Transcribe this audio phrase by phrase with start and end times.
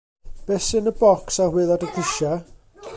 [0.47, 2.35] Be' sy' yn y bocs ar waelod y grisia'?